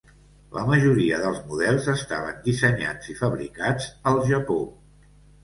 La 0.53 0.61
majoria 0.69 1.19
dels 1.25 1.41
models 1.51 1.89
estaven 1.93 2.39
dissenyats 2.47 3.13
i 3.15 3.17
fabricats 3.21 3.93
al 4.15 4.21
Japó. 4.33 4.59